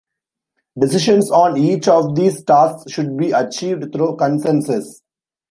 Decisions 0.79 1.29
on 1.29 1.57
each 1.59 1.87
of 1.87 2.15
these 2.15 2.43
tasks 2.43 2.91
should 2.91 3.15
be 3.15 3.33
achieved 3.33 3.93
through 3.93 4.15
consensus. 4.15 5.03